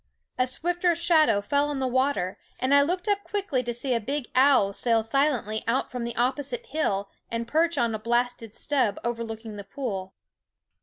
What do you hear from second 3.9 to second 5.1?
a big owl sail